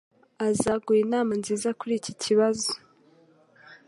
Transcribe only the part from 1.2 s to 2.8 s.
nziza kuri iki kibazo.